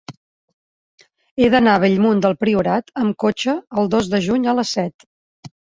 [1.43, 5.13] He d'anar a Bellmunt del Priorat amb cotxe el dos de juny a les set.